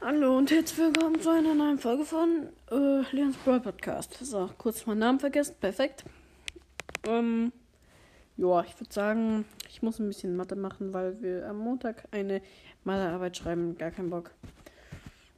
Hallo 0.00 0.38
und 0.38 0.48
herzlich 0.52 0.78
willkommen 0.78 1.20
zu 1.20 1.28
einer 1.28 1.56
neuen 1.56 1.76
Folge 1.76 2.04
von 2.04 2.50
äh, 2.70 3.02
Leons 3.10 3.36
Brawl 3.38 3.58
Podcast. 3.58 4.16
So, 4.24 4.48
kurz 4.56 4.86
meinen 4.86 5.00
Namen 5.00 5.18
vergessen. 5.18 5.56
Perfekt. 5.60 6.04
Ähm, 7.08 7.52
ja, 8.36 8.62
ich 8.62 8.78
würde 8.78 8.94
sagen, 8.94 9.44
ich 9.68 9.82
muss 9.82 9.98
ein 9.98 10.06
bisschen 10.06 10.36
Mathe 10.36 10.54
machen, 10.54 10.94
weil 10.94 11.20
wir 11.20 11.48
am 11.48 11.58
Montag 11.58 12.04
eine 12.12 12.42
Mathearbeit 12.84 13.38
schreiben. 13.38 13.76
Gar 13.76 13.90
keinen 13.90 14.10
Bock. 14.10 14.30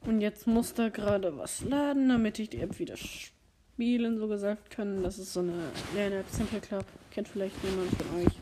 Und 0.01 0.21
jetzt 0.21 0.45
muss 0.45 0.75
da 0.75 0.89
gerade 0.89 1.35
was 1.35 1.63
laden, 1.63 2.07
damit 2.09 2.37
ich 2.37 2.51
die 2.51 2.61
App 2.61 2.77
wieder 2.77 2.97
spielen, 2.97 4.19
so 4.19 4.27
gesagt 4.27 4.69
kann. 4.69 5.01
Das 5.01 5.17
ist 5.17 5.33
so 5.33 5.39
eine 5.39 5.57
Lern-App, 5.95 6.29
Simple 6.29 6.61
Club. 6.61 6.85
Kennt 7.09 7.27
vielleicht 7.27 7.55
jemand 7.63 7.89
von 7.95 8.19
euch. 8.19 8.33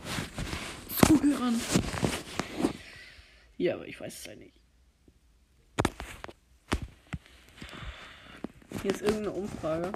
Zuhörern. 1.08 1.62
Ja, 3.58 3.76
aber 3.76 3.88
ich 3.88 4.00
weiß 4.00 4.20
es 4.20 4.28
halt 4.28 4.40
nicht. 4.40 4.59
Hier 8.82 8.92
ist 8.92 9.02
irgendeine 9.02 9.32
Umfrage. 9.32 9.92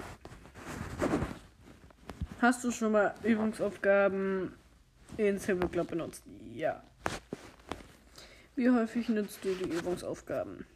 Hast 2.42 2.62
du 2.64 2.70
schon 2.70 2.92
mal 2.92 3.14
Übungsaufgaben 3.22 4.52
in 5.16 5.38
Simple 5.38 5.70
Club 5.70 5.88
benutzt? 5.88 6.22
Ja. 6.54 6.82
Wie 8.56 8.68
häufig 8.68 9.08
nutzt 9.08 9.42
du 9.42 9.54
die 9.54 9.70
Übungsaufgaben? 9.70 10.66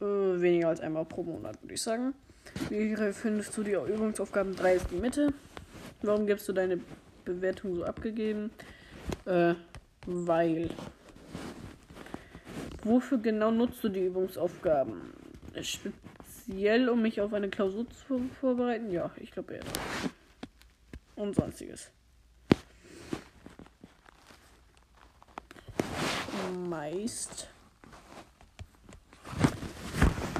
Äh, 0.00 0.04
weniger 0.04 0.68
als 0.68 0.80
einmal 0.80 1.06
pro 1.06 1.22
Monat, 1.22 1.60
würde 1.62 1.72
ich 1.72 1.80
sagen. 1.80 2.12
Wie 2.68 2.94
findest 3.12 3.56
du 3.56 3.62
die 3.62 3.72
Übungsaufgaben? 3.72 4.54
3 4.54 4.74
ist 4.74 4.90
die 4.90 4.96
Mitte. 4.96 5.32
Warum 6.02 6.26
gibst 6.26 6.46
du 6.48 6.52
deine 6.52 6.80
Bewertung 7.24 7.76
so 7.76 7.84
abgegeben? 7.84 8.50
Äh, 9.24 9.54
weil. 10.04 10.68
Wofür 12.84 13.16
genau 13.16 13.50
nutzt 13.50 13.82
du 13.82 13.88
die 13.88 14.04
Übungsaufgaben? 14.04 15.14
Speziell, 16.50 16.88
um 16.88 17.00
mich 17.00 17.20
auf 17.20 17.32
eine 17.32 17.48
Klausur 17.48 17.86
zu 17.90 18.28
vorbereiten? 18.40 18.90
Ja, 18.90 19.10
ich 19.16 19.30
glaube 19.30 19.54
eher. 19.54 19.62
Und 21.14 21.36
sonstiges. 21.36 21.90
Meist. 26.68 27.48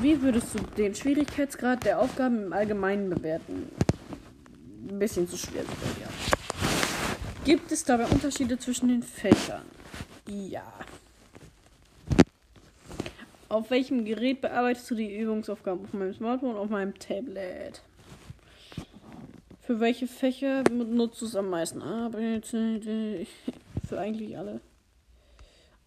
Wie 0.00 0.20
würdest 0.20 0.55
du 0.55 0.58
den 0.77 0.94
Schwierigkeitsgrad 0.94 1.84
der 1.84 2.00
Aufgaben 2.00 2.47
im 2.47 2.53
Allgemeinen 2.53 3.11
bewerten? 3.11 3.70
Ein 4.88 4.98
bisschen 4.98 5.28
zu 5.28 5.36
schwer, 5.36 5.62
ja. 5.62 6.08
Gibt 7.44 7.70
es 7.70 7.84
dabei 7.84 8.06
Unterschiede 8.06 8.58
zwischen 8.58 8.88
den 8.88 9.03
Fächern? 9.05 9.64
Ja. 10.27 10.72
Auf 13.50 13.70
welchem 13.70 14.04
Gerät 14.04 14.40
bearbeitest 14.40 14.88
du 14.92 14.94
die 14.94 15.18
Übungsaufgaben? 15.18 15.84
Auf 15.84 15.92
meinem 15.92 16.14
Smartphone, 16.14 16.54
auf 16.54 16.70
meinem 16.70 16.96
Tablet. 16.96 17.82
Für 19.60 19.80
welche 19.80 20.06
Fächer 20.06 20.62
nutzt 20.70 21.20
du 21.20 21.26
es 21.26 21.34
am 21.34 21.50
meisten? 21.50 21.80
D. 22.80 23.26
Für 23.88 23.98
eigentlich 23.98 24.38
alle. 24.38 24.60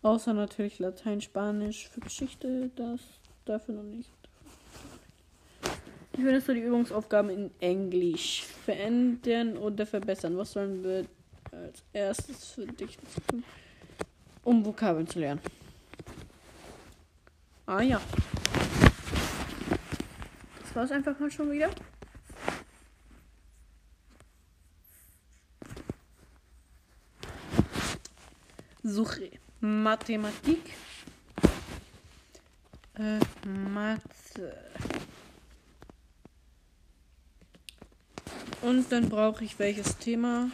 Außer 0.01 0.33
natürlich 0.33 0.79
Latein, 0.79 1.21
Spanisch. 1.21 1.87
Für 1.87 2.01
Geschichte, 2.01 2.69
das 2.75 2.99
dafür 3.45 3.75
noch 3.75 3.83
nicht. 3.83 4.09
Wie 6.17 6.21
findest 6.21 6.49
du 6.49 6.55
die 6.55 6.63
Übungsaufgaben 6.63 7.29
in 7.31 7.49
Englisch? 7.61 8.43
Verändern 8.43 9.57
oder 9.57 9.85
verbessern? 9.85 10.37
Was 10.37 10.51
sollen 10.51 10.83
wir 10.83 11.05
als 11.49 11.81
erstes 11.93 12.51
für 12.51 12.65
dich 12.65 12.97
tun, 13.29 13.45
um 14.43 14.65
Vokabeln 14.65 15.07
zu 15.07 15.19
lernen? 15.19 15.39
Ah 17.75 17.81
ja. 17.81 17.99
Das 20.61 20.75
war 20.75 20.83
es 20.83 20.91
einfach 20.91 21.19
mal 21.19 21.31
schon 21.31 21.51
wieder. 21.51 21.71
Suche 28.83 29.31
Mathematik. 29.59 30.75
Äh, 32.93 33.19
Mathe. 33.47 34.55
Und 38.61 38.91
dann 38.91 39.09
brauche 39.09 39.43
ich 39.43 39.57
welches 39.57 39.97
Thema? 39.97 40.51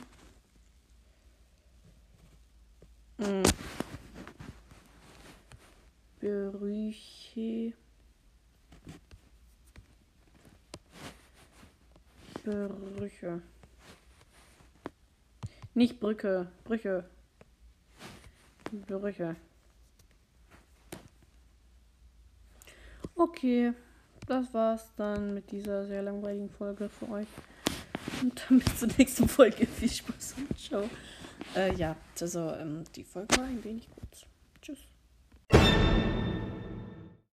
Hm. 3.17 3.43
Brüche. 6.51 7.73
Brüche. 12.43 13.41
Nicht 15.73 15.99
Brücke, 15.99 16.51
Brüche. 16.63 17.05
Brüche. 18.87 19.35
Okay, 23.15 23.73
das 24.27 24.53
war's 24.53 24.93
dann 24.95 25.33
mit 25.33 25.51
dieser 25.51 25.85
sehr 25.85 26.01
langweiligen 26.01 26.49
Folge 26.49 26.89
für 26.89 27.09
euch. 27.09 27.27
Und 28.21 28.45
dann 28.47 28.59
bis 28.59 28.79
zur 28.79 28.87
nächsten 28.97 29.27
Folge. 29.27 29.65
Viel 29.67 29.89
Spaß 29.89 30.35
und 30.37 30.59
ciao. 30.59 30.89
Äh, 31.55 31.73
ja, 31.75 31.95
also 32.19 32.51
ähm, 32.53 32.83
die 32.95 33.03
Folge 33.03 33.37
war 33.37 33.45
ein 33.45 33.63
wenig 33.63 33.89
kurz. 33.89 34.25